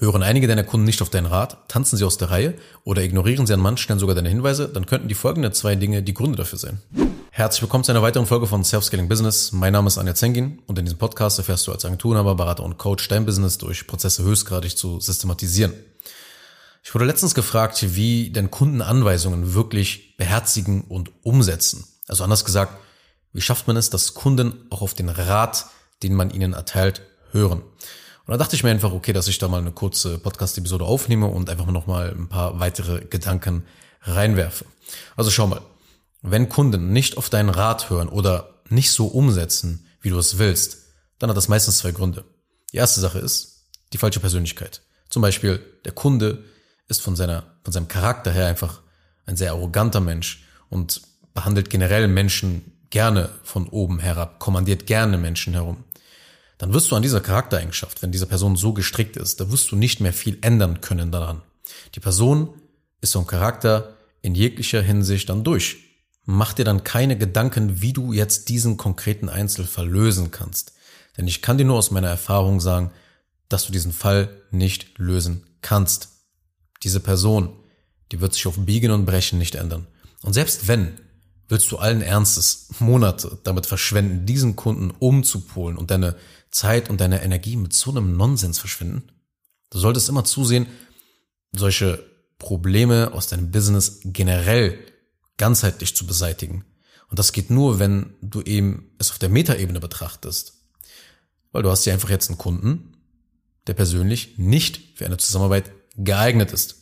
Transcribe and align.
Hören 0.00 0.22
einige 0.22 0.46
deiner 0.46 0.62
Kunden 0.62 0.86
nicht 0.86 1.02
auf 1.02 1.10
deinen 1.10 1.26
Rat, 1.26 1.68
tanzen 1.68 1.96
sie 1.96 2.04
aus 2.04 2.18
der 2.18 2.30
Reihe 2.30 2.54
oder 2.84 3.02
ignorieren 3.02 3.48
sie 3.48 3.52
an 3.52 3.58
manchen 3.58 3.82
Stellen 3.82 3.98
sogar 3.98 4.14
deine 4.14 4.28
Hinweise, 4.28 4.68
dann 4.68 4.86
könnten 4.86 5.08
die 5.08 5.16
folgenden 5.16 5.52
zwei 5.52 5.74
Dinge 5.74 6.04
die 6.04 6.14
Gründe 6.14 6.36
dafür 6.36 6.56
sein. 6.56 6.80
Herzlich 7.32 7.62
willkommen 7.62 7.82
zu 7.82 7.90
einer 7.90 8.00
weiteren 8.00 8.24
Folge 8.24 8.46
von 8.46 8.62
Self-Scaling 8.62 9.08
Business. 9.08 9.50
Mein 9.50 9.72
Name 9.72 9.88
ist 9.88 9.98
Anja 9.98 10.14
Zengin 10.14 10.62
und 10.68 10.78
in 10.78 10.84
diesem 10.84 11.00
Podcast 11.00 11.38
erfährst 11.38 11.66
du 11.66 11.72
als 11.72 11.84
Agenturinhaber, 11.84 12.36
Berater 12.36 12.62
und 12.62 12.78
Coach 12.78 13.08
dein 13.08 13.26
Business 13.26 13.58
durch 13.58 13.88
Prozesse 13.88 14.22
höchstgradig 14.22 14.76
zu 14.76 15.00
systematisieren. 15.00 15.72
Ich 16.84 16.94
wurde 16.94 17.04
letztens 17.04 17.34
gefragt, 17.34 17.84
wie 17.96 18.30
denn 18.30 18.52
Kunden 18.52 18.82
Anweisungen 18.82 19.54
wirklich 19.54 20.16
beherzigen 20.16 20.82
und 20.82 21.10
umsetzen. 21.24 21.84
Also 22.06 22.22
anders 22.22 22.44
gesagt, 22.44 22.78
wie 23.32 23.40
schafft 23.40 23.66
man 23.66 23.76
es, 23.76 23.90
dass 23.90 24.14
Kunden 24.14 24.68
auch 24.70 24.80
auf 24.80 24.94
den 24.94 25.08
Rat, 25.08 25.66
den 26.04 26.14
man 26.14 26.30
ihnen 26.30 26.52
erteilt, 26.52 27.02
hören? 27.32 27.62
Und 28.28 28.32
da 28.32 28.36
dachte 28.36 28.56
ich 28.56 28.62
mir 28.62 28.68
einfach, 28.68 28.92
okay, 28.92 29.14
dass 29.14 29.26
ich 29.26 29.38
da 29.38 29.48
mal 29.48 29.56
eine 29.62 29.72
kurze 29.72 30.18
Podcast-Episode 30.18 30.84
aufnehme 30.84 31.28
und 31.28 31.48
einfach 31.48 31.64
mal 31.64 31.72
nochmal 31.72 32.10
ein 32.10 32.28
paar 32.28 32.60
weitere 32.60 33.00
Gedanken 33.06 33.64
reinwerfe. 34.02 34.66
Also 35.16 35.30
schau 35.30 35.46
mal, 35.46 35.62
wenn 36.20 36.50
Kunden 36.50 36.92
nicht 36.92 37.16
auf 37.16 37.30
deinen 37.30 37.48
Rat 37.48 37.88
hören 37.88 38.10
oder 38.10 38.60
nicht 38.68 38.90
so 38.90 39.06
umsetzen, 39.06 39.86
wie 40.02 40.10
du 40.10 40.18
es 40.18 40.36
willst, 40.36 40.76
dann 41.18 41.30
hat 41.30 41.38
das 41.38 41.48
meistens 41.48 41.78
zwei 41.78 41.92
Gründe. 41.92 42.26
Die 42.70 42.76
erste 42.76 43.00
Sache 43.00 43.18
ist 43.18 43.64
die 43.94 43.98
falsche 43.98 44.20
Persönlichkeit. 44.20 44.82
Zum 45.08 45.22
Beispiel, 45.22 45.64
der 45.86 45.92
Kunde 45.92 46.44
ist 46.86 47.00
von 47.00 47.16
seiner, 47.16 47.44
von 47.64 47.72
seinem 47.72 47.88
Charakter 47.88 48.30
her 48.30 48.46
einfach 48.46 48.82
ein 49.24 49.38
sehr 49.38 49.52
arroganter 49.52 50.00
Mensch 50.00 50.44
und 50.68 51.00
behandelt 51.32 51.70
generell 51.70 52.08
Menschen 52.08 52.72
gerne 52.90 53.30
von 53.42 53.68
oben 53.68 54.00
herab, 54.00 54.38
kommandiert 54.38 54.86
gerne 54.86 55.16
Menschen 55.16 55.54
herum 55.54 55.84
dann 56.58 56.72
wirst 56.74 56.90
du 56.90 56.96
an 56.96 57.02
dieser 57.02 57.20
Charaktereigenschaft, 57.20 58.02
wenn 58.02 58.12
diese 58.12 58.26
Person 58.26 58.56
so 58.56 58.72
gestrickt 58.72 59.16
ist, 59.16 59.40
da 59.40 59.50
wirst 59.50 59.70
du 59.70 59.76
nicht 59.76 60.00
mehr 60.00 60.12
viel 60.12 60.38
ändern 60.42 60.80
können 60.80 61.12
daran. 61.12 61.42
Die 61.94 62.00
Person 62.00 62.50
ist 63.00 63.12
so 63.12 63.20
ein 63.20 63.26
Charakter 63.26 63.96
in 64.22 64.34
jeglicher 64.34 64.82
Hinsicht 64.82 65.28
dann 65.28 65.44
durch. 65.44 65.76
Mach 66.24 66.52
dir 66.52 66.64
dann 66.64 66.84
keine 66.84 67.16
Gedanken, 67.16 67.80
wie 67.80 67.92
du 67.92 68.12
jetzt 68.12 68.48
diesen 68.48 68.76
konkreten 68.76 69.28
Einzelfall 69.28 69.88
lösen 69.88 70.30
kannst. 70.30 70.72
Denn 71.16 71.26
ich 71.26 71.42
kann 71.42 71.58
dir 71.58 71.64
nur 71.64 71.78
aus 71.78 71.90
meiner 71.90 72.08
Erfahrung 72.08 72.60
sagen, 72.60 72.90
dass 73.48 73.64
du 73.64 73.72
diesen 73.72 73.92
Fall 73.92 74.28
nicht 74.50 74.98
lösen 74.98 75.44
kannst. 75.62 76.08
Diese 76.82 77.00
Person, 77.00 77.50
die 78.12 78.20
wird 78.20 78.34
sich 78.34 78.46
auf 78.46 78.58
Biegen 78.58 78.90
und 78.90 79.06
Brechen 79.06 79.38
nicht 79.38 79.54
ändern. 79.54 79.86
Und 80.22 80.32
selbst 80.34 80.68
wenn, 80.68 80.98
willst 81.48 81.70
du 81.72 81.78
allen 81.78 82.02
Ernstes 82.02 82.68
Monate 82.78 83.38
damit 83.44 83.66
verschwenden, 83.66 84.26
diesen 84.26 84.54
Kunden 84.54 84.90
umzupolen 84.90 85.78
und 85.78 85.90
deine 85.90 86.16
Zeit 86.50 86.90
und 86.90 87.00
deine 87.00 87.22
Energie 87.22 87.56
mit 87.56 87.72
so 87.72 87.90
einem 87.90 88.16
Nonsens 88.16 88.58
verschwinden? 88.58 89.10
Du 89.70 89.78
solltest 89.78 90.08
immer 90.08 90.24
zusehen, 90.24 90.66
solche 91.52 92.04
Probleme 92.38 93.12
aus 93.12 93.26
deinem 93.26 93.50
Business 93.50 94.00
generell 94.04 94.78
ganzheitlich 95.36 95.94
zu 95.96 96.06
beseitigen. 96.06 96.64
Und 97.08 97.18
das 97.18 97.32
geht 97.32 97.50
nur, 97.50 97.78
wenn 97.78 98.14
du 98.20 98.42
eben 98.42 98.90
es 98.98 99.10
auf 99.10 99.18
der 99.18 99.28
Metaebene 99.28 99.80
betrachtest. 99.80 100.54
Weil 101.52 101.62
du 101.62 101.70
hast 101.70 101.84
ja 101.86 101.94
einfach 101.94 102.10
jetzt 102.10 102.28
einen 102.28 102.38
Kunden, 102.38 102.96
der 103.66 103.74
persönlich 103.74 104.38
nicht 104.38 104.98
für 104.98 105.06
eine 105.06 105.16
Zusammenarbeit 105.16 105.72
geeignet 105.96 106.52
ist. 106.52 106.76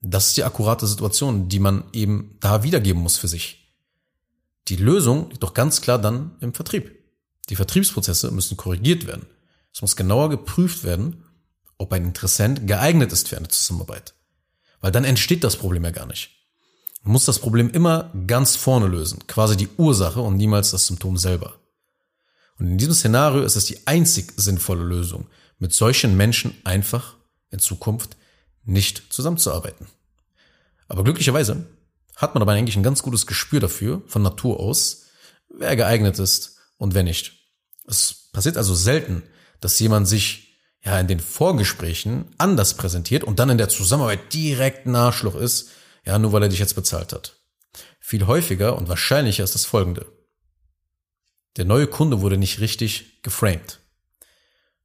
Das 0.00 0.28
ist 0.28 0.36
die 0.36 0.44
akkurate 0.44 0.86
Situation, 0.86 1.48
die 1.48 1.58
man 1.58 1.84
eben 1.92 2.36
da 2.40 2.62
wiedergeben 2.62 3.02
muss 3.02 3.18
für 3.18 3.28
sich. 3.28 3.74
Die 4.68 4.76
Lösung 4.76 5.28
liegt 5.30 5.42
doch 5.42 5.52
ganz 5.54 5.80
klar 5.80 5.98
dann 5.98 6.36
im 6.40 6.54
Vertrieb. 6.54 6.99
Die 7.48 7.56
Vertriebsprozesse 7.56 8.30
müssen 8.30 8.56
korrigiert 8.56 9.06
werden. 9.06 9.26
Es 9.72 9.82
muss 9.82 9.96
genauer 9.96 10.30
geprüft 10.30 10.84
werden, 10.84 11.24
ob 11.78 11.92
ein 11.92 12.04
Interessent 12.04 12.66
geeignet 12.66 13.12
ist 13.12 13.28
für 13.28 13.36
eine 13.36 13.48
Zusammenarbeit. 13.48 14.14
Weil 14.80 14.92
dann 14.92 15.04
entsteht 15.04 15.44
das 15.44 15.56
Problem 15.56 15.84
ja 15.84 15.90
gar 15.90 16.06
nicht. 16.06 16.30
Man 17.02 17.12
muss 17.12 17.24
das 17.24 17.38
Problem 17.38 17.70
immer 17.70 18.12
ganz 18.26 18.56
vorne 18.56 18.86
lösen, 18.86 19.26
quasi 19.26 19.56
die 19.56 19.68
Ursache 19.78 20.20
und 20.20 20.36
niemals 20.36 20.70
das 20.70 20.86
Symptom 20.86 21.16
selber. 21.16 21.58
Und 22.58 22.66
in 22.66 22.78
diesem 22.78 22.92
Szenario 22.92 23.42
ist 23.42 23.56
es 23.56 23.64
die 23.64 23.86
einzig 23.86 24.34
sinnvolle 24.36 24.84
Lösung, 24.84 25.26
mit 25.58 25.72
solchen 25.72 26.16
Menschen 26.16 26.54
einfach 26.64 27.16
in 27.50 27.58
Zukunft 27.58 28.16
nicht 28.64 29.12
zusammenzuarbeiten. 29.12 29.86
Aber 30.88 31.04
glücklicherweise 31.04 31.66
hat 32.16 32.34
man 32.34 32.42
aber 32.42 32.52
eigentlich 32.52 32.76
ein 32.76 32.82
ganz 32.82 33.02
gutes 33.02 33.26
Gespür 33.26 33.60
dafür, 33.60 34.02
von 34.06 34.22
Natur 34.22 34.60
aus, 34.60 35.06
wer 35.48 35.74
geeignet 35.76 36.18
ist 36.18 36.59
und 36.80 36.94
wer 36.94 37.02
nicht. 37.02 37.34
Es 37.86 38.30
passiert 38.32 38.56
also 38.56 38.74
selten, 38.74 39.22
dass 39.60 39.78
jemand 39.78 40.08
sich 40.08 40.58
ja 40.82 40.98
in 40.98 41.08
den 41.08 41.20
Vorgesprächen 41.20 42.34
anders 42.38 42.74
präsentiert 42.74 43.22
und 43.22 43.38
dann 43.38 43.50
in 43.50 43.58
der 43.58 43.68
Zusammenarbeit 43.68 44.32
direkt 44.32 44.86
ein 44.86 44.96
Arschloch 44.96 45.34
ist, 45.34 45.70
ja, 46.06 46.18
nur 46.18 46.32
weil 46.32 46.42
er 46.42 46.48
dich 46.48 46.58
jetzt 46.58 46.74
bezahlt 46.74 47.12
hat. 47.12 47.36
Viel 48.00 48.26
häufiger 48.26 48.78
und 48.78 48.88
wahrscheinlicher 48.88 49.44
ist 49.44 49.54
das 49.54 49.66
folgende. 49.66 50.06
Der 51.56 51.66
neue 51.66 51.86
Kunde 51.86 52.22
wurde 52.22 52.38
nicht 52.38 52.60
richtig 52.60 53.22
geframed. 53.22 53.80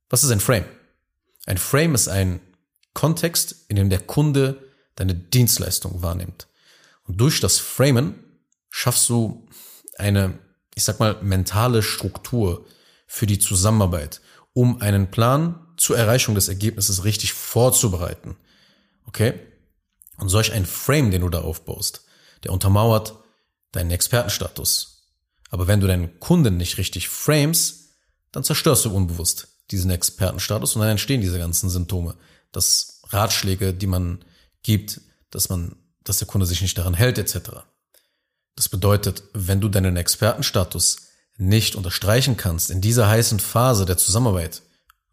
Was 0.10 0.26
ist 0.26 0.32
ein 0.32 0.42
Frame? 0.42 0.66
Ein 1.46 1.58
Frame 1.58 1.96
ist 1.96 2.10
ein 2.10 2.42
Kontext, 2.94 3.56
in 3.70 3.78
dem 3.78 3.90
der 3.90 4.02
Kunde 4.02 4.70
deine 4.96 5.16
Dienstleistung 5.16 6.02
wahrnimmt. 6.02 6.48
Und 7.06 7.22
durch 7.22 7.40
das 7.40 7.58
Framen 7.58 8.20
schaffst 8.70 9.08
du 9.08 9.48
eine, 9.98 10.38
ich 10.75 10.84
sag 10.84 11.00
mal, 11.00 11.18
mentale 11.22 11.81
Struktur, 11.81 12.66
für 13.08 13.28
die 13.28 13.40
Zusammenarbeit, 13.40 14.22
um 14.53 14.81
einen 14.81 15.12
Plan 15.12 15.59
zur 15.78 15.97
Erreichung 15.97 16.36
des 16.36 16.47
Ergebnisses 16.47 17.03
richtig 17.03 17.34
vorzubereiten. 17.34 18.38
Okay? 19.06 19.40
Und 20.18 20.30
solch 20.30 20.53
ein 20.53 20.66
Frame, 20.66 21.12
den 21.12 21.22
du 21.22 21.30
da 21.30 21.41
aufbaust, 21.41 22.06
der 22.44 22.53
untermauert 22.53 23.16
deinen 23.72 23.91
Expertenstatus. 23.91 25.09
Aber 25.50 25.68
wenn 25.68 25.81
du 25.81 25.88
deinen 25.88 26.19
Kunden 26.19 26.58
nicht 26.58 26.78
richtig 26.78 27.09
frames, 27.09 27.90
dann 28.31 28.44
zerstörst 28.44 28.85
du 28.85 28.96
unbewusst 28.96 29.50
diesen 29.72 29.91
Expertenstatus 29.91 30.75
und 30.75 30.81
dann 30.81 30.91
entstehen 30.91 31.22
diese 31.22 31.40
ganzen 31.40 31.69
Symptome. 31.69 32.16
dass 32.52 33.02
Ratschläge, 33.09 33.74
die 33.74 33.88
man 33.88 34.24
gibt, 34.64 35.02
dass 35.30 35.50
man, 35.50 35.75
dass 36.06 36.19
der 36.19 36.28
Kunde 36.28 36.47
sich 36.47 36.62
nicht 36.62 36.78
daran 36.78 36.94
hält, 36.94 37.18
etc. 37.18 37.66
Das 38.56 38.70
bedeutet, 38.70 39.24
wenn 39.34 39.62
du 39.62 39.70
deinen 39.70 39.98
Expertenstatus 39.98 40.98
nicht 41.38 41.76
unterstreichen 41.76 42.38
kannst 42.38 42.72
in 42.72 42.82
dieser 42.82 43.08
heißen 43.08 43.40
Phase 43.40 43.86
der 43.86 43.98
Zusammenarbeit, 43.98 44.62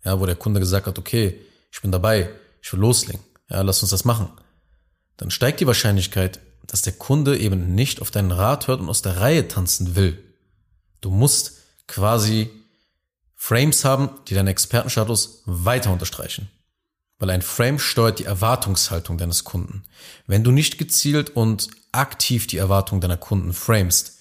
ja, 0.04 0.20
wo 0.20 0.26
der 0.26 0.36
Kunde 0.36 0.60
gesagt 0.60 0.86
hat, 0.86 0.98
okay, 0.98 1.40
ich 1.72 1.80
bin 1.80 1.90
dabei, 1.90 2.30
ich 2.60 2.72
will 2.72 2.80
loslegen, 2.80 3.22
ja, 3.50 3.62
lass 3.62 3.82
uns 3.82 3.90
das 3.90 4.04
machen, 4.04 4.28
dann 5.16 5.30
steigt 5.30 5.60
die 5.60 5.66
Wahrscheinlichkeit, 5.66 6.40
dass 6.66 6.82
der 6.82 6.92
Kunde 6.92 7.38
eben 7.38 7.74
nicht 7.74 8.00
auf 8.00 8.10
deinen 8.10 8.30
Rat 8.30 8.68
hört 8.68 8.80
und 8.80 8.88
aus 8.88 9.02
der 9.02 9.18
Reihe 9.18 9.48
tanzen 9.48 9.96
will. 9.96 10.22
Du 11.00 11.10
musst 11.10 11.54
quasi 11.88 12.50
Frames 13.34 13.84
haben, 13.84 14.10
die 14.28 14.34
deinen 14.34 14.48
Expertenstatus 14.48 15.42
weiter 15.46 15.92
unterstreichen. 15.92 16.48
Weil 17.22 17.30
ein 17.30 17.42
Frame 17.42 17.78
steuert 17.78 18.18
die 18.18 18.24
Erwartungshaltung 18.24 19.16
deines 19.16 19.44
Kunden. 19.44 19.84
Wenn 20.26 20.42
du 20.42 20.50
nicht 20.50 20.76
gezielt 20.76 21.30
und 21.30 21.68
aktiv 21.92 22.48
die 22.48 22.56
Erwartung 22.56 23.00
deiner 23.00 23.16
Kunden 23.16 23.52
framest, 23.52 24.18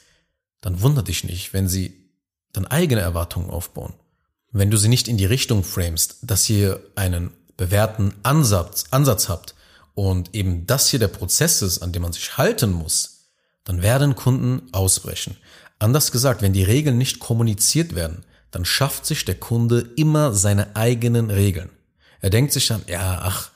dann 0.61 0.81
wundert 0.81 1.07
dich 1.07 1.23
nicht, 1.23 1.51
wenn 1.51 1.67
sie 1.67 2.11
dann 2.53 2.67
eigene 2.67 3.01
Erwartungen 3.01 3.49
aufbauen. 3.49 3.95
Wenn 4.51 4.69
du 4.69 4.77
sie 4.77 4.87
nicht 4.87 5.07
in 5.07 5.17
die 5.17 5.25
Richtung 5.25 5.63
framest, 5.63 6.17
dass 6.21 6.47
ihr 6.47 6.79
einen 6.93 7.31
bewährten 7.57 8.13
Ansatz, 8.21 8.83
Ansatz 8.91 9.29
habt 9.29 9.55
und 9.95 10.35
eben 10.35 10.67
das 10.67 10.87
hier 10.87 10.99
der 10.99 11.07
Prozess 11.07 11.63
ist, 11.63 11.79
an 11.79 11.93
dem 11.93 12.03
man 12.03 12.13
sich 12.13 12.37
halten 12.37 12.71
muss, 12.71 13.31
dann 13.63 13.81
werden 13.81 14.15
Kunden 14.15 14.71
ausbrechen. 14.73 15.37
Anders 15.79 16.11
gesagt, 16.11 16.43
wenn 16.43 16.53
die 16.53 16.61
Regeln 16.61 16.99
nicht 16.99 17.17
kommuniziert 17.17 17.95
werden, 17.95 18.25
dann 18.51 18.63
schafft 18.63 19.07
sich 19.07 19.25
der 19.25 19.39
Kunde 19.39 19.89
immer 19.95 20.35
seine 20.35 20.75
eigenen 20.75 21.31
Regeln. 21.31 21.71
Er 22.21 22.29
denkt 22.29 22.53
sich 22.53 22.67
dann, 22.67 22.83
ja, 22.87 23.19
ach, 23.21 23.51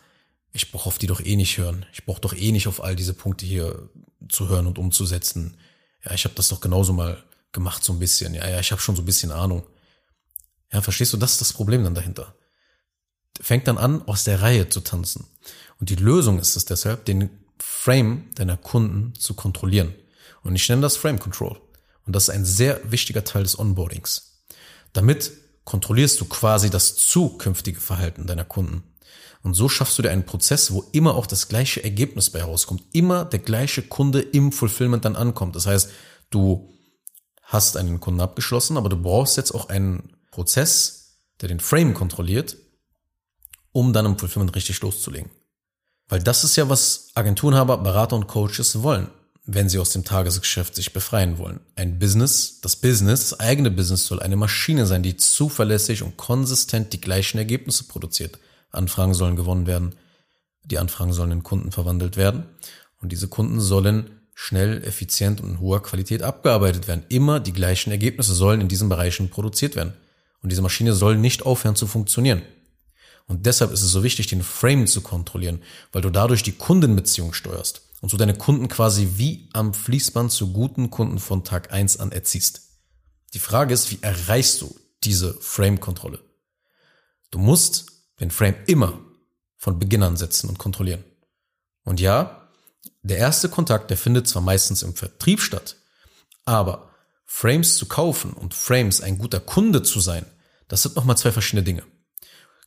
ich 0.52 0.72
brauche 0.72 0.88
auf 0.88 0.98
die 0.98 1.08
doch 1.08 1.22
eh 1.22 1.36
nicht 1.36 1.58
hören. 1.58 1.86
Ich 1.94 2.06
brauche 2.06 2.22
doch 2.22 2.34
eh 2.34 2.52
nicht 2.52 2.68
auf 2.68 2.84
all 2.84 2.96
diese 2.96 3.14
Punkte 3.14 3.46
hier 3.46 3.90
zu 4.28 4.50
hören 4.50 4.68
und 4.68 4.78
umzusetzen 4.78 5.58
ja, 6.06 6.14
ich 6.14 6.24
habe 6.24 6.36
das 6.36 6.48
doch 6.50 6.62
genauso 6.62 6.94
mal 6.94 7.24
gemacht, 7.52 7.84
so 7.84 7.94
ein 7.94 8.00
bisschen. 8.00 8.34
Ja, 8.34 8.48
ja, 8.48 8.60
ich 8.60 8.72
habe 8.72 8.82
schon 8.82 8.96
so 8.96 9.02
ein 9.02 9.06
bisschen 9.06 9.32
Ahnung. 9.32 9.64
Ja, 10.72 10.82
verstehst 10.82 11.14
du, 11.14 11.18
das 11.18 11.34
ist 11.34 11.42
das 11.42 11.54
Problem 11.54 11.84
dann 11.84 11.96
dahinter. 11.96 12.36
Fängt 13.42 13.68
dann 13.68 13.78
an, 13.78 14.02
aus 14.04 14.24
der 14.24 14.42
Reihe 14.42 14.70
zu 14.70 14.82
tanzen. 14.82 15.26
Und 15.80 15.90
die 15.90 15.96
Lösung 15.96 16.40
ist 16.40 16.56
es 16.56 16.66
deshalb, 16.66 17.06
den 17.06 17.30
Frame 17.60 18.30
deiner 18.36 18.58
Kunden 18.58 19.16
zu 19.16 19.34
kontrollieren. 19.34 19.96
Und 20.44 20.56
ich 20.56 20.70
nenne 20.70 20.82
das 20.82 20.98
Frame 20.98 21.20
Control. 21.20 21.60
Und 22.06 22.16
das 22.16 22.24
ist 22.24 22.30
ein 22.30 22.46
sehr 22.46 22.80
wichtiger 22.92 23.24
Teil 23.24 23.44
des 23.44 23.58
Onboardings. 23.58 24.44
Damit 24.94 25.32
kontrollierst 25.66 26.22
du 26.22 26.26
quasi 26.26 26.70
das 26.70 26.96
zukünftige 26.96 27.82
Verhalten 27.82 28.28
deiner 28.28 28.46
Kunden. 28.46 28.84
Und 29.44 29.54
so 29.54 29.70
schaffst 29.70 29.98
du 29.98 30.02
dir 30.02 30.10
einen 30.10 30.26
Prozess, 30.26 30.72
wo 30.72 30.86
immer 30.92 31.16
auch 31.16 31.28
das 31.28 31.48
gleiche 31.48 31.84
Ergebnis 31.84 32.32
bei 32.32 32.42
rauskommt. 32.42 32.84
Immer 32.94 33.26
der 33.26 33.40
gleiche 33.40 33.84
Kunde 33.84 34.22
im 34.22 34.52
Fulfillment 34.52 35.06
dann 35.06 35.16
ankommt. 35.16 35.56
Das 35.56 35.68
heißt, 35.68 35.90
du 36.32 36.74
hast 37.44 37.78
einen 37.78 38.00
Kunden 38.00 38.22
abgeschlossen, 38.22 38.78
aber 38.78 38.90
du 38.90 38.98
brauchst 38.98 39.38
jetzt 39.38 39.52
auch 39.52 39.70
einen 39.70 40.16
Prozess, 40.32 41.20
der 41.42 41.50
den 41.50 41.60
Frame 41.60 41.94
kontrolliert, 41.94 42.58
um 43.72 43.94
dann 43.94 44.06
im 44.06 44.18
Fulfillment 44.18 44.56
richtig 44.56 44.82
loszulegen. 44.82 45.30
Weil 46.08 46.22
das 46.22 46.44
ist 46.44 46.56
ja, 46.56 46.70
was 46.70 47.10
Agenturenhaber, 47.14 47.78
Berater 47.78 48.16
und 48.16 48.28
Coaches 48.28 48.82
wollen, 48.82 49.10
wenn 49.48 49.70
sie 49.70 49.78
aus 49.78 49.92
dem 49.92 50.04
Tagesgeschäft 50.04 50.76
sich 50.76 50.92
befreien 50.92 51.38
wollen. 51.38 51.60
Ein 51.76 52.00
Business, 52.00 52.62
das 52.62 52.76
Business, 52.76 53.30
das 53.30 53.40
eigene 53.40 53.70
Business 53.70 54.08
soll 54.08 54.20
eine 54.20 54.36
Maschine 54.36 54.88
sein, 54.88 55.04
die 55.04 55.18
zuverlässig 55.18 56.02
und 56.02 56.18
konsistent 56.18 56.94
die 56.94 57.02
gleichen 57.02 57.38
Ergebnisse 57.38 57.84
produziert. 57.84 58.40
Anfragen 58.72 59.14
sollen 59.14 59.36
gewonnen 59.36 59.68
werden, 59.68 59.94
die 60.64 60.80
Anfragen 60.80 61.14
sollen 61.14 61.32
in 61.32 61.44
Kunden 61.44 61.72
verwandelt 61.72 62.18
werden 62.18 62.46
und 63.02 63.12
diese 63.12 63.28
Kunden 63.28 63.62
sollen 63.62 64.10
schnell, 64.34 64.84
effizient 64.84 65.42
und 65.42 65.52
in 65.52 65.60
hoher 65.60 65.82
Qualität 65.82 66.24
abgearbeitet 66.24 66.88
werden. 66.88 67.06
Immer 67.10 67.40
die 67.40 67.54
gleichen 67.54 67.92
Ergebnisse 67.92 68.34
sollen 68.34 68.62
in 68.62 68.68
diesen 68.68 68.90
Bereichen 68.90 69.30
produziert 69.30 69.76
werden. 69.76 69.94
Und 70.42 70.52
diese 70.52 70.62
Maschine 70.62 70.94
soll 70.94 71.18
nicht 71.18 71.46
aufhören 71.46 71.76
zu 71.76 71.88
funktionieren. 71.88 72.42
Und 73.28 73.46
deshalb 73.46 73.72
ist 73.72 73.82
es 73.82 73.92
so 73.92 74.04
wichtig, 74.04 74.28
den 74.28 74.44
Frame 74.44 74.88
zu 74.88 75.02
kontrollieren, 75.02 75.62
weil 75.92 76.02
du 76.02 76.10
dadurch 76.10 76.44
die 76.44 76.52
Kundenbeziehung 76.52 77.34
steuerst 77.34 77.85
und 78.02 78.10
so 78.10 78.18
deine 78.18 78.38
Kunden 78.38 78.68
quasi 78.68 79.14
wie 79.16 79.50
am 79.54 79.74
Fließband 79.74 80.32
zu 80.32 80.52
guten 80.54 80.90
Kunden 80.90 81.20
von 81.20 81.44
Tag 81.44 81.72
eins 81.72 81.98
an 81.98 82.12
erziehst. 82.12 82.62
Die 83.34 83.40
Frage 83.40 83.74
ist, 83.74 83.92
wie 83.92 84.00
erreichst 84.02 84.62
du 84.62 84.76
diese 85.04 85.34
Frame-Kontrolle? 85.36 86.20
Du 87.32 87.40
musst 87.40 87.88
den 88.20 88.32
Frame 88.32 88.56
immer 88.68 89.00
von 89.58 89.80
Beginn 89.80 90.04
an 90.04 90.18
setzen 90.18 90.50
und 90.50 90.58
kontrollieren. 90.58 91.04
Und 91.84 92.00
ja, 92.00 92.50
der 93.04 93.18
erste 93.18 93.50
Kontakt, 93.50 93.90
der 93.90 93.98
findet 93.98 94.28
zwar 94.28 94.42
meistens 94.42 94.84
im 94.84 94.96
Vertrieb 94.96 95.42
statt, 95.42 95.76
aber 96.46 96.90
Frames 97.26 97.76
zu 97.76 97.88
kaufen 97.88 98.34
und 98.34 98.54
Frames 98.54 99.02
ein 99.02 99.18
guter 99.18 99.40
Kunde 99.40 99.84
zu 99.84 100.00
sein, 100.00 100.26
das 100.68 100.84
sind 100.84 100.96
nochmal 100.96 101.18
zwei 101.18 101.32
verschiedene 101.32 101.64
Dinge. 101.64 101.84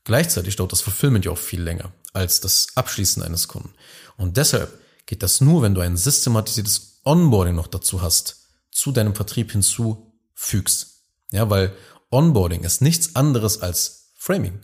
Gleichzeitig 0.04 0.56
dauert 0.56 0.72
das 0.72 0.80
Fulfillment 0.80 1.24
ja 1.24 1.32
auch 1.32 1.38
viel 1.38 1.62
länger 1.62 1.92
als 2.12 2.40
das 2.40 2.68
Abschließen 2.74 3.22
eines 3.22 3.48
Kunden. 3.48 3.74
Und 4.16 4.36
deshalb 4.36 4.72
geht 5.08 5.22
das 5.22 5.40
nur, 5.40 5.62
wenn 5.62 5.74
du 5.74 5.80
ein 5.80 5.96
systematisiertes 5.96 7.00
Onboarding 7.02 7.54
noch 7.54 7.66
dazu 7.66 8.02
hast, 8.02 8.46
zu 8.70 8.92
deinem 8.92 9.14
Vertrieb 9.14 9.50
hinzufügst. 9.50 11.02
Ja, 11.32 11.48
weil 11.48 11.72
Onboarding 12.10 12.62
ist 12.62 12.82
nichts 12.82 13.16
anderes 13.16 13.62
als 13.62 14.12
Framing. 14.14 14.60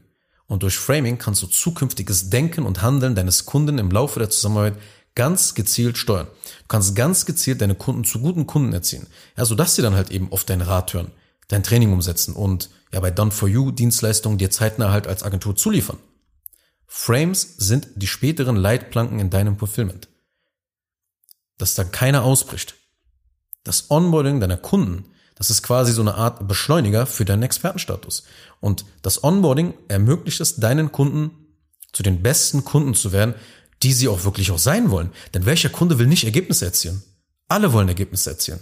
Und 0.46 0.62
durch 0.62 0.76
Framing 0.76 1.17
kannst 1.17 1.43
du 1.43 1.46
zukünftiges 1.46 2.29
Denken 2.29 2.67
und 2.67 2.82
Handeln 2.82 3.14
deines 3.14 3.46
Kunden 3.46 3.79
im 3.79 3.91
Laufe 3.91 4.19
der 4.19 4.29
Zusammenarbeit 4.29 4.76
ganz 5.14 5.55
gezielt 5.55 5.96
steuern. 5.96 6.26
Du 6.26 6.69
kannst 6.69 6.94
ganz 6.94 7.25
gezielt 7.25 7.62
deine 7.62 7.75
Kunden 7.75 8.05
zu 8.05 8.20
guten 8.20 8.46
Kunden 8.46 8.75
erziehen. 8.75 9.06
Ja, 9.38 9.46
sodass 9.46 9.76
sie 9.76 9.82
dann 9.82 9.94
halt 9.94 10.11
eben 10.11 10.31
auf 10.31 10.44
deinen 10.44 10.62
Rat 10.62 10.93
hören, 10.93 11.11
dein 11.49 11.62
Training 11.62 11.93
umsetzen 11.93 12.35
und 12.35 12.69
ja 12.93 13.00
bei 13.00 13.11
Done 13.11 13.31
for 13.31 13.49
You 13.49 13.70
Dienstleistungen 13.70 14.37
dir 14.37 14.50
zeitnah 14.50 14.93
halt 14.93 15.06
als 15.06 15.23
Agentur 15.23 15.56
zuliefern. 15.56 15.99
Frames 16.87 17.56
sind 17.56 17.88
die 17.96 18.06
späteren 18.06 18.56
Leitplanken 18.56 19.20
in 19.20 19.31
deinem 19.31 19.58
Fulfillment. 19.58 20.08
Dass 21.59 21.75
da 21.75 21.85
keiner 21.85 22.25
ausbricht. 22.25 22.75
Das 23.62 23.91
Onboarding 23.91 24.41
deiner 24.41 24.56
Kunden, 24.56 25.06
das 25.37 25.51
ist 25.51 25.62
quasi 25.62 25.93
so 25.93 26.03
eine 26.03 26.15
Art 26.15 26.47
Beschleuniger 26.47 27.06
für 27.06 27.25
deinen 27.25 27.43
Expertenstatus. 27.43 28.25
Und 28.61 28.85
das 29.03 29.25
Onboarding 29.25 29.75
ermöglicht 29.89 30.41
es 30.41 30.56
deinen 30.56 30.93
Kunden 30.93 31.31
zu 31.93 32.03
den 32.03 32.23
besten 32.23 32.65
Kunden 32.65 32.95
zu 32.95 33.12
werden, 33.12 33.35
die 33.83 33.93
sie 33.93 34.09
auch 34.09 34.25
wirklich 34.25 34.51
auch 34.51 34.59
sein 34.59 34.91
wollen. 34.91 35.11
Denn 35.33 35.47
welcher 35.47 35.69
Kunde 35.69 35.99
will 35.99 36.06
nicht 36.06 36.25
Ergebnisse 36.25 36.65
erzielen? 36.65 37.03
Alle 37.49 37.73
wollen 37.73 37.89
Ergebnisse 37.89 38.31
erzielen. 38.31 38.61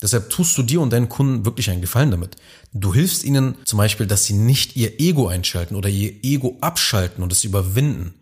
Deshalb 0.00 0.30
tust 0.30 0.58
du 0.58 0.64
dir 0.64 0.80
und 0.80 0.92
deinen 0.92 1.08
Kunden 1.08 1.44
wirklich 1.44 1.70
einen 1.70 1.80
Gefallen 1.80 2.10
damit. 2.10 2.36
Du 2.72 2.92
hilfst 2.92 3.22
ihnen 3.22 3.54
zum 3.64 3.76
Beispiel, 3.76 4.06
dass 4.06 4.24
sie 4.24 4.32
nicht 4.32 4.74
ihr 4.74 5.00
Ego 5.00 5.28
einschalten 5.28 5.76
oder 5.76 5.88
ihr 5.88 6.24
Ego 6.24 6.58
abschalten 6.60 7.22
und 7.22 7.30
es 7.30 7.44
überwinden. 7.44 8.14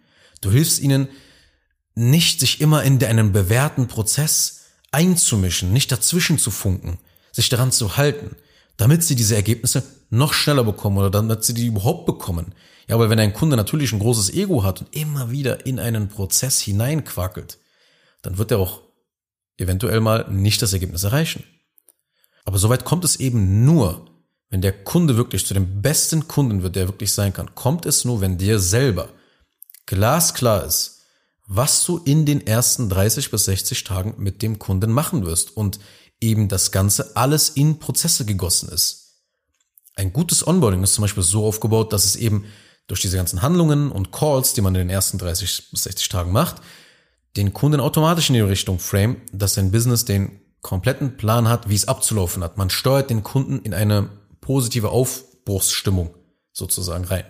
Du 0.42 0.50
hilfst 0.50 0.80
ihnen 0.80 1.08
nicht, 2.00 2.40
sich 2.40 2.60
immer 2.60 2.82
in 2.82 3.02
einen 3.04 3.32
bewährten 3.32 3.86
Prozess 3.86 4.62
einzumischen, 4.90 5.72
nicht 5.72 5.92
dazwischen 5.92 6.38
zu 6.38 6.50
funken, 6.50 6.98
sich 7.30 7.48
daran 7.48 7.70
zu 7.70 7.96
halten, 7.96 8.36
damit 8.76 9.04
sie 9.04 9.14
diese 9.14 9.36
Ergebnisse 9.36 9.82
noch 10.08 10.32
schneller 10.32 10.64
bekommen 10.64 10.98
oder 10.98 11.10
damit 11.10 11.44
sie 11.44 11.54
die 11.54 11.66
überhaupt 11.66 12.06
bekommen. 12.06 12.54
Ja, 12.88 12.98
weil 12.98 13.10
wenn 13.10 13.20
ein 13.20 13.34
Kunde 13.34 13.56
natürlich 13.56 13.92
ein 13.92 14.00
großes 14.00 14.30
Ego 14.34 14.64
hat 14.64 14.80
und 14.80 14.96
immer 14.96 15.30
wieder 15.30 15.66
in 15.66 15.78
einen 15.78 16.08
Prozess 16.08 16.60
hineinquackelt, 16.60 17.58
dann 18.22 18.38
wird 18.38 18.50
er 18.50 18.58
auch 18.58 18.80
eventuell 19.58 20.00
mal 20.00 20.26
nicht 20.30 20.62
das 20.62 20.72
Ergebnis 20.72 21.04
erreichen. 21.04 21.44
Aber 22.44 22.58
soweit 22.58 22.84
kommt 22.84 23.04
es 23.04 23.16
eben 23.16 23.64
nur, 23.64 24.06
wenn 24.48 24.62
der 24.62 24.72
Kunde 24.72 25.16
wirklich 25.16 25.46
zu 25.46 25.54
dem 25.54 25.82
besten 25.82 26.26
Kunden 26.26 26.62
wird, 26.62 26.74
der 26.74 26.88
wirklich 26.88 27.12
sein 27.12 27.32
kann, 27.32 27.54
kommt 27.54 27.86
es 27.86 28.04
nur, 28.04 28.20
wenn 28.20 28.38
dir 28.38 28.58
selber 28.58 29.10
glasklar 29.86 30.64
ist, 30.64 30.99
was 31.52 31.84
du 31.84 31.98
in 31.98 32.26
den 32.26 32.46
ersten 32.46 32.88
30 32.88 33.32
bis 33.32 33.46
60 33.46 33.82
Tagen 33.82 34.14
mit 34.18 34.40
dem 34.40 34.60
Kunden 34.60 34.92
machen 34.92 35.26
wirst 35.26 35.56
und 35.56 35.80
eben 36.20 36.46
das 36.46 36.70
Ganze 36.70 37.16
alles 37.16 37.48
in 37.48 37.80
Prozesse 37.80 38.24
gegossen 38.24 38.68
ist. 38.68 39.24
Ein 39.96 40.12
gutes 40.12 40.46
Onboarding 40.46 40.84
ist 40.84 40.94
zum 40.94 41.02
Beispiel 41.02 41.24
so 41.24 41.44
aufgebaut, 41.44 41.92
dass 41.92 42.04
es 42.04 42.14
eben 42.14 42.44
durch 42.86 43.00
diese 43.00 43.16
ganzen 43.16 43.42
Handlungen 43.42 43.90
und 43.90 44.12
Calls, 44.12 44.52
die 44.52 44.60
man 44.60 44.76
in 44.76 44.82
den 44.82 44.90
ersten 44.90 45.18
30 45.18 45.72
bis 45.72 45.82
60 45.82 46.08
Tagen 46.08 46.30
macht, 46.30 46.62
den 47.36 47.52
Kunden 47.52 47.80
automatisch 47.80 48.30
in 48.30 48.34
die 48.34 48.40
Richtung 48.40 48.78
frame, 48.78 49.16
dass 49.32 49.54
sein 49.54 49.72
Business 49.72 50.04
den 50.04 50.40
kompletten 50.60 51.16
Plan 51.16 51.48
hat, 51.48 51.68
wie 51.68 51.74
es 51.74 51.88
abzulaufen 51.88 52.44
hat. 52.44 52.58
Man 52.58 52.70
steuert 52.70 53.10
den 53.10 53.24
Kunden 53.24 53.58
in 53.58 53.74
eine 53.74 54.08
positive 54.40 54.90
Aufbruchsstimmung 54.90 56.14
sozusagen 56.52 57.06
rein. 57.06 57.24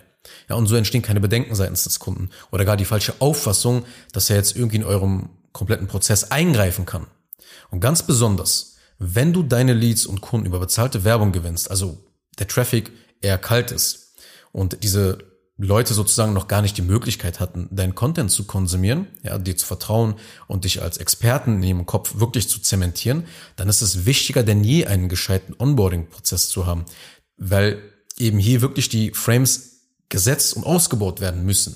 Ja, 0.49 0.55
und 0.55 0.67
so 0.67 0.75
entstehen 0.75 1.01
keine 1.01 1.19
Bedenken 1.19 1.55
seitens 1.55 1.83
des 1.83 1.99
Kunden 1.99 2.29
oder 2.51 2.65
gar 2.65 2.77
die 2.77 2.85
falsche 2.85 3.15
Auffassung, 3.19 3.85
dass 4.11 4.29
er 4.29 4.35
jetzt 4.35 4.55
irgendwie 4.55 4.77
in 4.77 4.83
eurem 4.83 5.29
kompletten 5.51 5.87
Prozess 5.87 6.31
eingreifen 6.31 6.85
kann. 6.85 7.07
Und 7.69 7.79
ganz 7.79 8.03
besonders, 8.03 8.75
wenn 8.99 9.33
du 9.33 9.43
deine 9.43 9.73
Leads 9.73 10.05
und 10.05 10.21
Kunden 10.21 10.45
über 10.45 10.59
bezahlte 10.59 11.03
Werbung 11.03 11.31
gewinnst, 11.31 11.71
also 11.71 11.97
der 12.39 12.47
Traffic 12.47 12.91
eher 13.21 13.37
kalt 13.37 13.71
ist 13.71 14.15
und 14.51 14.83
diese 14.83 15.31
Leute 15.57 15.93
sozusagen 15.93 16.33
noch 16.33 16.47
gar 16.47 16.61
nicht 16.61 16.77
die 16.77 16.81
Möglichkeit 16.81 17.39
hatten, 17.39 17.67
deinen 17.71 17.93
Content 17.95 18.31
zu 18.31 18.45
konsumieren, 18.45 19.07
ja, 19.23 19.37
dir 19.37 19.55
zu 19.55 19.65
vertrauen 19.65 20.15
und 20.47 20.63
dich 20.63 20.81
als 20.81 20.97
Experten 20.97 21.57
in 21.57 21.63
ihrem 21.63 21.85
Kopf 21.85 22.19
wirklich 22.19 22.49
zu 22.49 22.59
zementieren, 22.59 23.25
dann 23.55 23.69
ist 23.69 23.81
es 23.81 24.05
wichtiger 24.05 24.43
denn 24.43 24.63
je, 24.63 24.85
einen 24.85 25.09
gescheiten 25.09 25.55
Onboarding-Prozess 25.57 26.49
zu 26.49 26.65
haben, 26.65 26.85
weil 27.37 27.81
eben 28.17 28.39
hier 28.39 28.61
wirklich 28.61 28.89
die 28.89 29.11
Frames 29.11 29.70
gesetzt 30.11 30.55
und 30.55 30.63
ausgebaut 30.63 31.19
werden 31.19 31.43
müssen. 31.43 31.75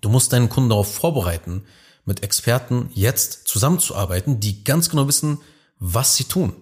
Du 0.00 0.08
musst 0.08 0.32
deinen 0.32 0.48
Kunden 0.48 0.70
darauf 0.70 0.94
vorbereiten, 0.94 1.64
mit 2.04 2.22
Experten 2.22 2.90
jetzt 2.94 3.46
zusammenzuarbeiten, 3.46 4.40
die 4.40 4.64
ganz 4.64 4.88
genau 4.88 5.06
wissen, 5.06 5.38
was 5.78 6.16
sie 6.16 6.24
tun. 6.24 6.54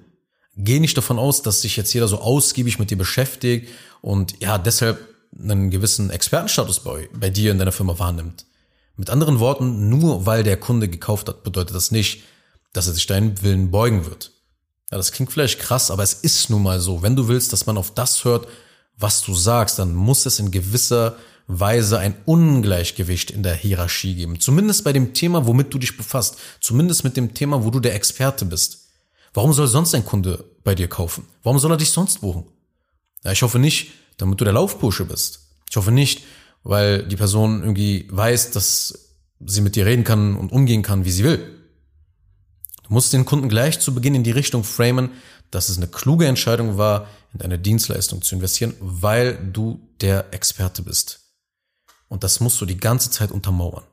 Geh 0.57 0.81
nicht 0.81 0.97
davon 0.97 1.19
aus, 1.19 1.43
dass 1.43 1.63
sich 1.63 1.77
jetzt 1.77 1.93
jeder 1.93 2.09
so 2.09 2.19
ausgiebig 2.19 2.79
mit 2.79 2.91
dir 2.91 2.99
beschäftigt 2.99 3.69
und 4.01 4.41
ja, 4.41 4.59
deshalb 4.59 4.99
einen 5.39 5.71
gewissen 5.71 6.11
Expertenstatus 6.11 6.81
bei, 6.81 7.09
bei 7.13 7.31
dir 7.31 7.53
in 7.53 7.59
deiner 7.59 7.73
Firma 7.73 7.99
wahrnimmt. 7.99 8.47
Mit 8.97 9.11
anderen 9.11 9.39
Worten, 9.39 9.91
nur 9.91 10.25
weil 10.25 10.43
der 10.43 10.57
Kunde 10.57 10.89
gekauft 10.89 11.29
hat, 11.29 11.45
bedeutet 11.45 11.77
das 11.77 11.91
nicht, 11.91 12.25
dass 12.73 12.87
er 12.87 12.95
sich 12.95 13.07
deinen 13.07 13.43
Willen 13.43 13.71
beugen 13.71 14.07
wird. 14.07 14.33
Ja, 14.91 14.97
das 14.97 15.13
klingt 15.13 15.31
vielleicht 15.31 15.61
krass, 15.61 15.91
aber 15.91 16.03
es 16.03 16.15
ist 16.15 16.49
nun 16.49 16.63
mal 16.63 16.81
so. 16.81 17.03
Wenn 17.03 17.17
du 17.17 17.29
willst, 17.29 17.53
dass 17.53 17.67
man 17.67 17.77
auf 17.77 17.93
das 17.93 18.25
hört, 18.25 18.49
was 18.99 19.23
du 19.23 19.35
sagst, 19.35 19.79
dann 19.79 19.95
muss 19.95 20.27
es 20.27 20.39
in 20.39 20.51
gewisser 20.51 21.17
Weise 21.49 21.99
ein 21.99 22.17
Ungleichgewicht 22.25 23.31
in 23.31 23.43
der 23.43 23.55
Hierarchie 23.55 24.15
geben. 24.15 24.41
Zumindest 24.41 24.85
bei 24.85 24.93
dem 24.93 25.15
Thema, 25.15 25.47
womit 25.47 25.73
du 25.73 25.79
dich 25.79 25.97
befasst. 25.97 26.39
Zumindest 26.61 27.05
mit 27.05 27.17
dem 27.17 27.35
Thema, 27.35 27.65
wo 27.65 27.71
du 27.71 27.79
der 27.79 27.95
Experte 27.95 28.45
bist. 28.45 28.89
Warum 29.33 29.53
soll 29.53 29.69
sonst 29.69 29.95
ein 29.95 30.05
Kunde 30.05 30.45
bei 30.65 30.75
dir 30.75 30.89
kaufen? 30.89 31.25
Warum 31.43 31.59
soll 31.59 31.71
er 31.71 31.77
dich 31.77 31.91
sonst 31.91 32.21
buchen? 32.21 32.45
Ja, 33.23 33.33
ich 33.33 33.43
hoffe 33.43 33.59
nicht, 33.59 33.93
damit 34.17 34.41
du 34.41 34.45
der 34.45 34.55
Laufbursche 34.55 35.05
bist. 35.05 35.41
Ich 35.71 35.77
hoffe 35.77 35.93
nicht, 35.93 36.25
weil 36.65 37.07
die 37.07 37.17
Person 37.17 37.61
irgendwie 37.61 38.09
weiß, 38.11 38.53
dass 38.53 39.11
sie 39.45 39.61
mit 39.61 39.77
dir 39.77 39.87
reden 39.87 40.05
kann 40.05 40.37
und 40.37 40.53
umgehen 40.53 40.83
kann, 40.83 41.05
wie 41.05 41.11
sie 41.11 41.25
will. 41.25 41.56
Du 42.87 42.95
musst 42.95 43.13
den 43.13 43.25
Kunden 43.25 43.49
gleich 43.49 43.81
zu 43.81 43.95
Beginn 43.95 44.15
in 44.15 44.25
die 44.25 44.31
Richtung 44.31 44.65
framen, 44.65 45.11
dass 45.51 45.69
es 45.69 45.77
eine 45.77 45.89
kluge 45.89 46.27
Entscheidung 46.27 46.79
war, 46.79 47.09
in 47.33 47.39
deine 47.39 47.59
Dienstleistung 47.59 48.23
zu 48.23 48.35
investieren, 48.35 48.75
weil 48.81 49.37
du 49.53 49.81
der 50.01 50.33
Experte 50.33 50.83
bist. 50.83 51.21
Und 52.09 52.25
das 52.25 52.41
musst 52.41 52.61
du 52.61 52.67
die 52.67 52.77
ganze 52.77 53.11
Zeit 53.11 53.31
untermauern. 53.31 53.85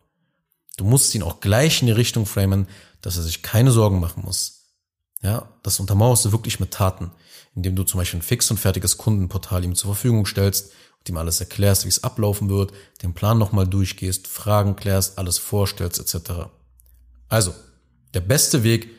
Du 0.78 0.86
musst 0.86 1.14
ihn 1.16 1.24
auch 1.24 1.40
gleich 1.40 1.82
in 1.82 1.88
die 1.88 1.94
Richtung 1.94 2.26
framen, 2.26 2.68
dass 3.02 3.18
er 3.18 3.24
sich 3.24 3.42
keine 3.42 3.72
Sorgen 3.72 4.00
machen 4.00 4.24
muss. 4.26 4.62
Ja, 5.22 5.50
das 5.64 5.80
untermauerst 5.80 6.26
du 6.26 6.32
wirklich 6.32 6.60
mit 6.60 6.72
Taten 6.72 7.12
indem 7.56 7.76
du 7.76 7.84
zum 7.84 8.00
Beispiel 8.00 8.20
ein 8.20 8.24
fix 8.24 8.50
und 8.52 8.58
fertiges 8.58 8.98
Kundenportal 8.98 9.64
ihm 9.64 9.76
zur 9.76 9.94
Verfügung 9.94 10.26
stellst 10.26 10.72
und 11.00 11.10
ihm 11.10 11.18
alles 11.18 11.40
erklärst, 11.40 11.86
wie 11.86 11.90
es 11.90 12.04
ablaufen 12.04 12.50
wird, 12.50 12.74
den 13.02 13.14
Plan 13.14 13.38
nochmal 13.38 13.68
durchgehst, 13.68 14.28
Fragen 14.28 14.76
klärst, 14.76 15.18
alles 15.18 15.38
vorstellst 15.38 16.00
etc. 16.00 16.48
Also, 17.30 17.54
der 18.14 18.22
beste 18.22 18.64
Weg, 18.64 18.90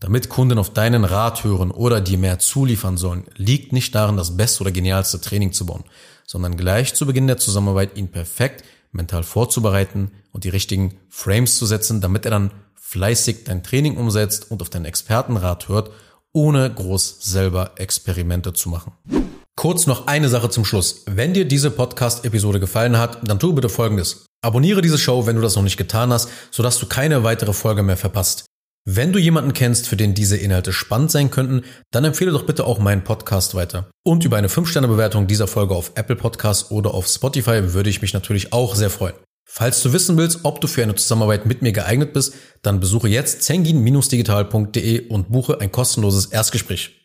damit 0.00 0.28
Kunden 0.28 0.58
auf 0.58 0.72
deinen 0.72 1.04
Rat 1.04 1.44
hören 1.44 1.70
oder 1.70 2.00
dir 2.00 2.18
mehr 2.18 2.38
zuliefern 2.38 2.96
sollen, 2.96 3.24
liegt 3.36 3.72
nicht 3.72 3.94
darin, 3.94 4.16
das 4.16 4.36
beste 4.36 4.62
oder 4.62 4.72
genialste 4.72 5.20
Training 5.20 5.52
zu 5.52 5.66
bauen, 5.66 5.84
sondern 6.26 6.56
gleich 6.56 6.94
zu 6.94 7.06
Beginn 7.06 7.26
der 7.26 7.38
Zusammenarbeit 7.38 7.96
ihn 7.96 8.08
perfekt 8.08 8.64
mental 8.92 9.22
vorzubereiten 9.22 10.10
und 10.32 10.44
die 10.44 10.48
richtigen 10.48 10.98
Frames 11.08 11.58
zu 11.58 11.66
setzen, 11.66 12.00
damit 12.00 12.24
er 12.24 12.30
dann 12.30 12.50
fleißig 12.74 13.44
dein 13.44 13.62
Training 13.62 13.96
umsetzt 13.96 14.50
und 14.50 14.62
auf 14.62 14.70
deinen 14.70 14.84
Expertenrat 14.84 15.68
hört, 15.68 15.90
ohne 16.32 16.72
groß 16.72 17.18
selber 17.20 17.72
Experimente 17.76 18.52
zu 18.52 18.68
machen. 18.68 18.92
Kurz 19.56 19.86
noch 19.86 20.06
eine 20.06 20.28
Sache 20.28 20.50
zum 20.50 20.66
Schluss. 20.66 21.02
Wenn 21.06 21.32
dir 21.32 21.46
diese 21.46 21.70
Podcast-Episode 21.70 22.60
gefallen 22.60 22.98
hat, 22.98 23.26
dann 23.26 23.38
tu 23.38 23.54
bitte 23.54 23.70
Folgendes. 23.70 24.26
Abonniere 24.46 24.80
diese 24.80 24.96
Show, 24.96 25.26
wenn 25.26 25.34
du 25.34 25.42
das 25.42 25.56
noch 25.56 25.64
nicht 25.64 25.76
getan 25.76 26.12
hast, 26.12 26.28
sodass 26.52 26.78
du 26.78 26.86
keine 26.86 27.24
weitere 27.24 27.52
Folge 27.52 27.82
mehr 27.82 27.96
verpasst. 27.96 28.44
Wenn 28.84 29.12
du 29.12 29.18
jemanden 29.18 29.54
kennst, 29.54 29.88
für 29.88 29.96
den 29.96 30.14
diese 30.14 30.36
Inhalte 30.36 30.72
spannend 30.72 31.10
sein 31.10 31.32
könnten, 31.32 31.64
dann 31.90 32.04
empfehle 32.04 32.30
doch 32.30 32.46
bitte 32.46 32.64
auch 32.64 32.78
meinen 32.78 33.02
Podcast 33.02 33.56
weiter. 33.56 33.90
Und 34.04 34.24
über 34.24 34.36
eine 34.36 34.46
5-Sterne-Bewertung 34.46 35.26
dieser 35.26 35.48
Folge 35.48 35.74
auf 35.74 35.90
Apple 35.96 36.14
Podcasts 36.14 36.70
oder 36.70 36.94
auf 36.94 37.08
Spotify 37.08 37.72
würde 37.74 37.90
ich 37.90 38.02
mich 38.02 38.14
natürlich 38.14 38.52
auch 38.52 38.76
sehr 38.76 38.88
freuen. 38.90 39.16
Falls 39.44 39.82
du 39.82 39.92
wissen 39.92 40.16
willst, 40.16 40.44
ob 40.44 40.60
du 40.60 40.68
für 40.68 40.84
eine 40.84 40.94
Zusammenarbeit 40.94 41.44
mit 41.46 41.62
mir 41.62 41.72
geeignet 41.72 42.12
bist, 42.12 42.34
dann 42.62 42.78
besuche 42.78 43.08
jetzt 43.08 43.42
zengin-digital.de 43.42 45.08
und 45.08 45.32
buche 45.32 45.60
ein 45.60 45.72
kostenloses 45.72 46.26
Erstgespräch. 46.26 46.94